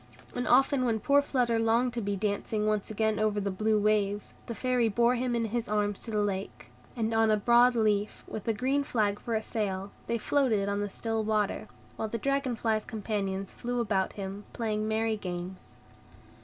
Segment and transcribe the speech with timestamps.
[0.33, 4.33] And often when poor Flutter longed to be dancing once again over the blue waves,
[4.47, 8.23] the Fairy bore him in his arms to the lake, and on a broad leaf,
[8.27, 11.67] with a green flag for a sail, they floated on the still water;
[11.97, 15.75] while the dragon fly's companions flew about them, playing merry games.